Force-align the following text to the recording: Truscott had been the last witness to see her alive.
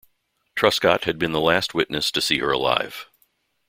Truscott 0.55 1.03
had 1.03 1.19
been 1.19 1.31
the 1.31 1.39
last 1.39 1.75
witness 1.75 2.09
to 2.09 2.21
see 2.23 2.39
her 2.39 2.49
alive. 2.51 3.07